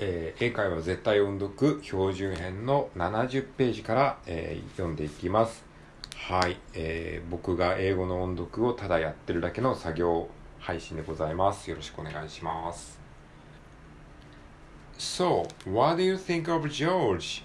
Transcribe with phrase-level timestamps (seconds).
[0.00, 5.64] えー英会話絶対音読標準編の70ページから、えー読んでいきます。
[6.16, 10.28] はい、えー僕が英語の音読をただやってるだけの作業
[10.60, 11.68] 配信でございます。
[11.70, 12.98] よろしくお願いします。
[14.98, 17.42] So, what do you think of George?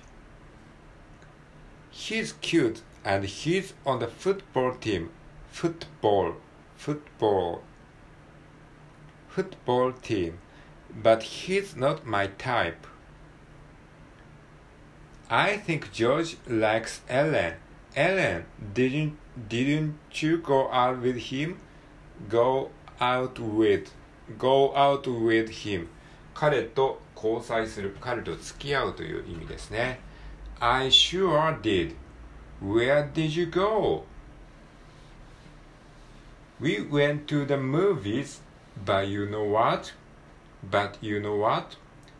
[1.91, 5.09] He's cute and he's on the football team.
[5.51, 6.33] Football,
[6.75, 7.59] football,
[9.29, 10.33] football team.
[10.92, 12.86] But he's not my type.
[15.30, 17.54] I think George likes Ellen.
[17.94, 21.58] Ellen, didn't didn't you go out with him?
[22.28, 22.70] Go
[23.00, 23.92] out with
[24.38, 25.88] go out with him.
[26.34, 29.98] 彼と交際する、彼と付き合うという意味ですね。
[30.60, 31.94] I sure did.
[32.62, 34.04] Where did you go?
[36.60, 38.40] We went to the movies,
[38.84, 39.92] but you know what?
[40.70, 41.76] But you know what?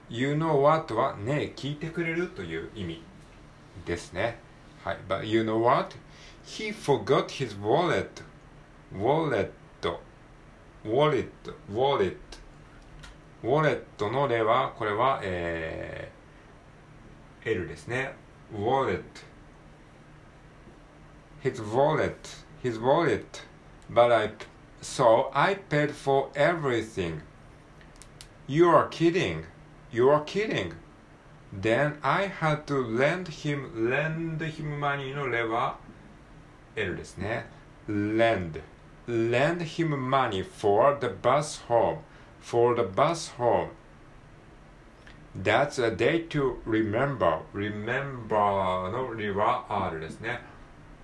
[0.08, 3.02] You know what はね聞いてくれるという意味
[3.84, 4.38] ですね。
[4.84, 4.98] はい。
[5.08, 5.96] But you know what?
[6.44, 8.22] He forgot his wallet.
[8.92, 9.52] wallet.
[10.84, 11.28] wallet.
[11.70, 12.16] wallet.
[13.42, 18.14] wallet の例は、これは、えー、L ですね。
[18.52, 19.02] wallet.
[21.42, 22.16] his wallet.
[22.62, 23.42] his wallet.
[23.90, 24.32] But I,
[24.80, 27.20] so I paid for everything.
[28.52, 29.44] You are kidding.
[29.92, 30.74] You are kidding.
[31.52, 35.78] Then I had to lend him, lend him money の例は
[36.76, 37.46] L ですね。
[37.88, 38.60] lend.
[39.06, 41.98] lend him money for the bus home.
[42.40, 43.70] for the bus home.
[45.34, 47.40] That's a day to remember.
[47.54, 50.40] remember のりは R ですね。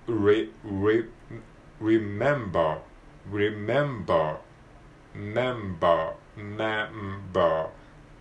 [0.07, 1.05] re, re,
[1.81, 2.79] remember,
[3.31, 4.37] remember,
[5.13, 7.68] member, Member,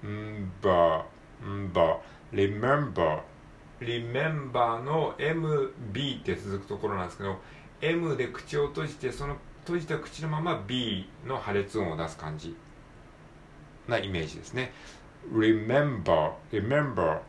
[0.04, 1.04] member,
[1.42, 1.98] member,
[2.32, 3.22] remember,
[3.80, 7.38] remember の MB って続くところなんですけど、
[7.82, 12.56] M で口を閉じて、その閉じた口のまま B の破裂音を出す感じ
[13.88, 14.72] なイメージですね。
[15.32, 17.20] Remember, remember,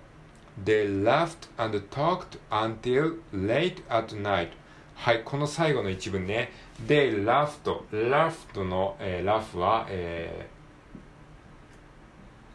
[0.64, 4.50] they laughed and talked until late at night.
[4.94, 6.50] はい、この最後の一文ね。
[6.86, 10.59] They laughed, laughed の、えー、ラフは、えー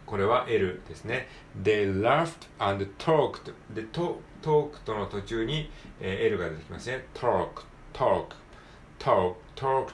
[0.05, 1.27] これは L ですね。
[1.61, 3.53] They laughed and talked.
[3.73, 7.05] で、と talked の途中に、えー L が出てきますね。
[7.13, 8.35] talk, talk,
[8.99, 9.94] talk, talked,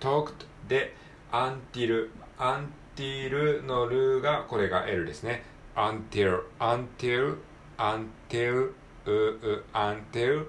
[0.00, 0.94] talked で、
[1.32, 5.42] until, until のルが、これが L ですね。
[5.74, 7.38] until, until,
[7.78, 8.72] until,
[9.06, 10.46] うう until,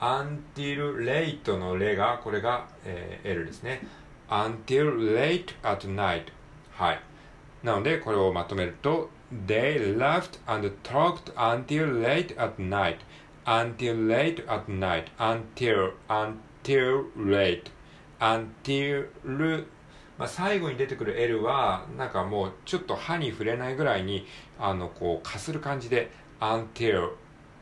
[0.00, 3.86] until late のレが、これが、えー L ですね。
[4.28, 6.26] until late at night.
[6.72, 7.00] はい。
[7.64, 9.10] なので、これをまとめると、
[9.46, 12.98] They laughed and talked until late at night.
[13.46, 15.06] Until late at night.
[15.18, 17.64] Until, until late.
[18.20, 19.66] Until,
[20.16, 24.26] まあ、最後に出てくる L は、なんかもうちょっと歯に触れないぐらいに、
[24.60, 26.10] あの、こう、かする感じで、
[26.40, 27.12] until,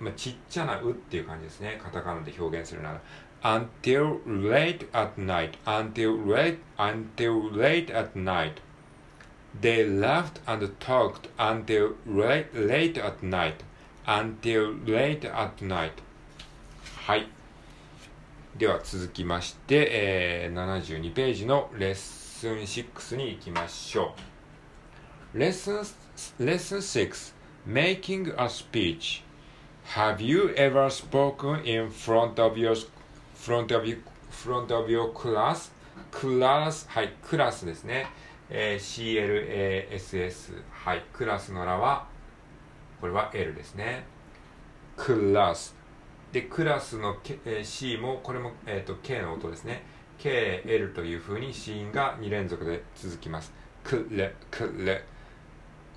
[0.00, 1.78] まあ、ちっちゃなうっていう感じですね。
[1.80, 3.00] カタカナで表現するなら。
[3.42, 5.52] until late at night.
[5.64, 8.60] Until late, until late at night.
[9.59, 13.63] They laughed and talked until late, late at night.
[14.06, 15.94] Until late at night.
[17.06, 17.28] はい。
[18.57, 24.13] では続きまして、えー、72ページのレッスン6に行きましょ
[25.34, 25.40] う。
[25.40, 27.34] レッスン、レッスン6
[27.68, 29.23] Making a speech.
[29.95, 32.75] Have you ever spoken in front of your,
[33.35, 33.97] front of your,
[34.29, 35.72] front of your class?
[36.12, 38.07] クラス、はい、クラスですね。
[38.54, 40.62] えー CLASS。
[40.70, 42.06] はい、クラスのらは、
[43.00, 44.04] これは L ですね。
[44.96, 45.74] クラス。
[46.32, 49.82] で、クラスの、K えー C も、これも、えー、と K の音ですね。
[50.18, 53.54] K、L というふうに子音が2連続で続きます。
[53.82, 55.02] クレ、クレ。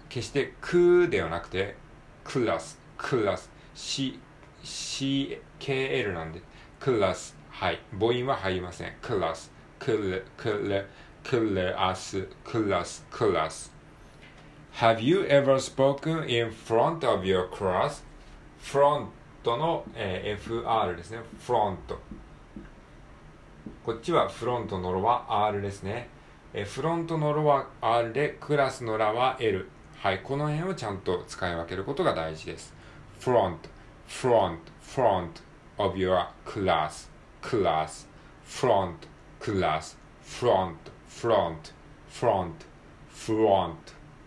[0.07, 1.75] 決してクではなくて、
[2.23, 3.51] クラス、クラス。
[3.73, 4.17] C、
[4.63, 6.41] C、KL なんで、
[6.79, 7.37] クラス。
[7.49, 7.81] はい。
[7.99, 8.93] 母音は入りません。
[9.01, 10.85] クラス、クレ、クレ、
[11.27, 13.73] クラス、クラス、クラス。
[14.75, 18.03] Have you ever spoken in front of your class?
[18.61, 19.07] front
[19.43, 21.21] の、えー FR ですね。
[21.43, 21.77] front。
[23.83, 26.09] こっちはフロントのロは R ですね。
[26.53, 29.67] えーフロントのロは R で、クラスのラは L。
[29.97, 32.71] はい、この辺をちゃんと使い分けることが大事です。
[33.19, 33.57] front,
[34.07, 35.41] front, front
[35.79, 37.09] of your class,
[37.41, 38.07] class,
[38.45, 39.07] front,
[39.41, 40.75] class, front,
[41.07, 41.73] front,
[42.09, 42.65] front,
[43.09, 43.75] front,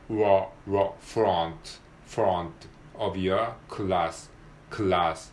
[0.08, 4.30] wa, wa, front, front of your class,
[4.70, 5.32] class,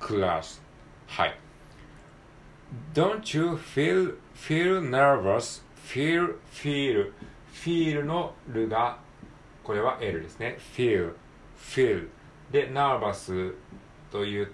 [0.00, 0.60] class.
[1.06, 1.38] はい。
[2.94, 7.12] Don't you feel, feel nervous, feel, feel,
[7.52, 8.98] feel のるが、
[9.62, 10.56] これは L ですね。
[10.74, 11.14] feel,
[11.58, 12.08] feel
[12.50, 13.54] で、nervous
[14.10, 14.52] という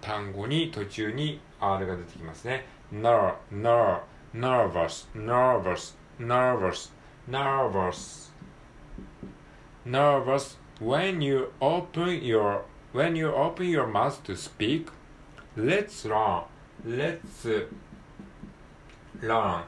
[0.00, 2.66] 単語に途中に R が出てきますね。
[2.92, 4.00] ner, ner,
[4.32, 6.90] nervous, nervous, nervous,
[7.26, 8.30] nervous,
[9.84, 14.88] nervous when you open your when you open your mouth to speak.
[15.56, 16.44] Let's learn,
[16.84, 17.66] let's
[19.20, 19.64] learn.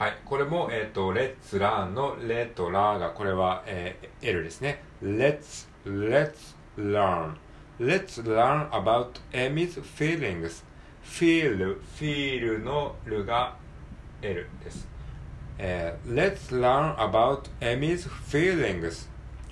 [0.00, 4.82] はい、これも、えっ、ー、と、let's learn のレとラが、これは、えー、L ですね。
[5.02, 7.34] let's, let's learn.
[7.78, 10.64] Let's learn about Amy's feelings.
[11.04, 13.56] Feel, feel のるが
[14.22, 14.88] L です。
[15.58, 19.08] えー、Let's learn about Amy's feelings.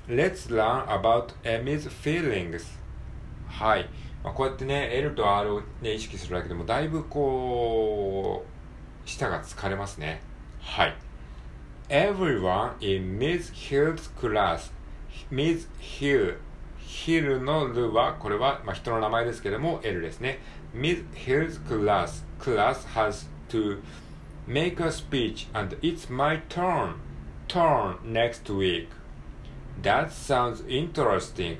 [0.08, 2.64] Let's learn about Amy's feelings.
[3.46, 3.88] はい。
[4.24, 10.20] まあ、こうやってね、L と R を、ね、意識するだけでもだいぶこう、舌が疲れますね。
[10.60, 10.96] はい。
[11.88, 14.72] Everyone in Miss Hill's class.
[15.30, 16.36] Miss Hill.
[16.88, 20.40] Hill のルは、これは、まあ、人の名前ですけども、L ですね。
[20.74, 22.24] Miss Hill's class.
[22.40, 23.82] Class has to
[24.46, 26.94] make a speech and it's my turn.
[27.46, 28.88] Turn next week.
[29.82, 31.58] That sounds interesting.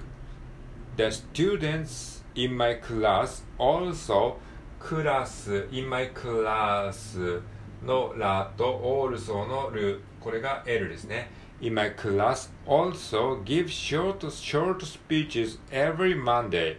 [0.97, 4.37] The students in my class also
[4.81, 7.43] class in my class
[7.85, 11.31] のラと also のルこれが L ですね
[11.62, 16.78] In my class also give short short speeches every Monday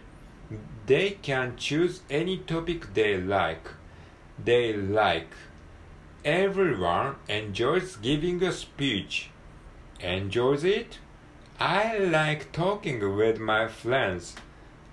[0.85, 3.67] They can choose any topic they like
[4.43, 5.33] They like
[6.23, 9.29] Everyone enjoys giving a speech
[9.99, 10.99] Enjoys it?
[11.59, 14.35] I like talking with my friends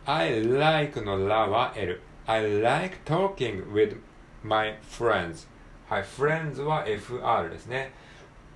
[0.07, 3.97] I like のラは L I like talking with
[4.43, 5.47] my friends
[5.89, 7.93] はい、friends は FR ですね。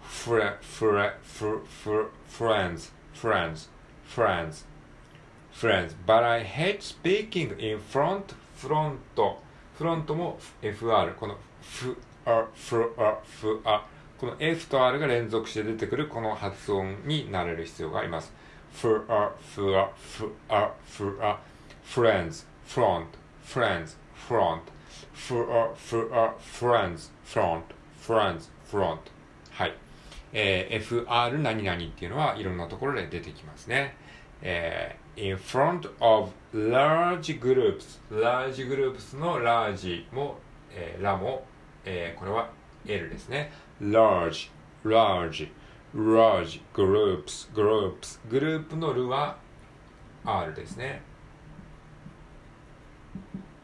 [0.03, 3.67] Fr, fr, fr, fr, friends, friends,
[4.03, 4.63] friends,
[5.51, 5.95] friends.
[6.05, 8.97] But I hate speaking in front, front.
[9.77, 11.15] フロントも FR。
[11.15, 13.81] この f, r, f, r, f, r。
[14.19, 18.31] この F と R が連続して出てくるこの発音になれる必要があります。
[18.73, 21.37] f, r, f, r, f, r, f, r,
[21.83, 23.07] friends, front,
[23.43, 23.95] friends,
[24.27, 24.61] front.
[25.15, 27.63] FR for, friends, front,
[27.99, 28.99] friends, front
[29.51, 29.75] はい、
[30.33, 33.95] えー、FR 何々っていうのはいろんなところで出てきますね、
[34.41, 40.37] えー、in front of large groups large groups の large も、
[40.73, 41.43] えー、ラも、
[41.85, 42.49] えー、これは
[42.87, 43.51] L ですね。
[43.81, 44.49] large
[44.83, 45.49] large
[45.95, 49.37] large groups groups グループのルは
[50.25, 51.01] R ですね。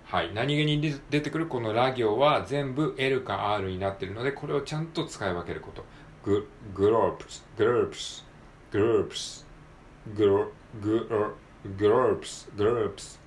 [0.05, 5.83] はい、何気に出てくるこのラ行は全部 L か R になっているのでこれをちゃんと使い分けること。
[6.23, 8.25] ググロープスグループス
[8.71, 9.45] グループス
[10.15, 13.19] グルグルグループスグループス。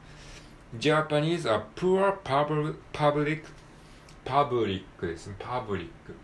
[0.78, 3.42] Japanese are poor public public
[4.25, 5.37] パブリックですね。
[5.38, 6.14] パブリック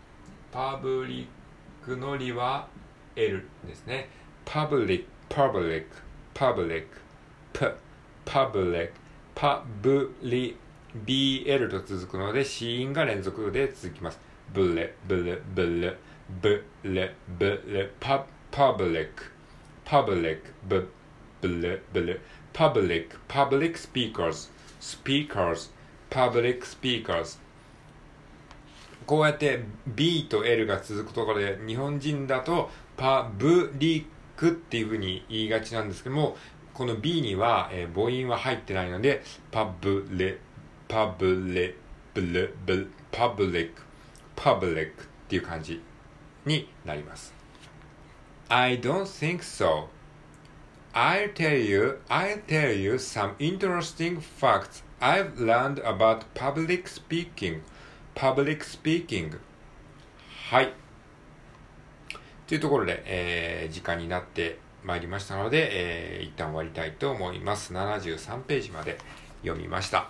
[0.51, 2.67] パブリックのりは
[3.15, 4.09] L ですね。
[4.45, 5.87] public public
[6.33, 7.75] public
[8.23, 8.93] public
[9.35, 10.55] publi
[11.05, 14.19] BL と続くので子音が連続で続きます。
[14.53, 15.97] ブレブレブレ。
[16.41, 19.31] ブレブレパ public
[19.85, 20.89] public ブ
[21.41, 22.19] ブレブレ
[22.53, 25.69] public public speakers speakers
[26.09, 27.37] public speakers
[29.05, 34.05] こうやって B と L が続くところで日本人だとパブリッ
[34.35, 36.35] クっていうふうに言いがちなんですけども
[36.77, 40.37] この B には、えー、母音は入ってないので、パブレ、
[40.87, 41.73] パブレ、
[42.13, 43.81] ブレ、ブレ、パブリック、
[44.35, 45.81] パブリックっていう感じ。
[46.47, 47.33] になります。
[48.49, 49.87] I don't think so.
[50.93, 57.61] I'll tell you, I'll tell you some interesting facts I've learned about public speaking.
[58.15, 59.37] Public speaking.
[60.49, 60.73] はい。
[62.47, 67.73] というところで、えー、時間になって参りましたので、えー、一旦終わりたいと思います。
[67.73, 68.97] 73ページまで
[69.43, 70.09] 読みました。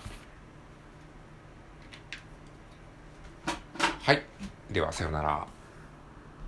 [4.03, 4.23] はい。
[4.71, 5.56] では、さようなら。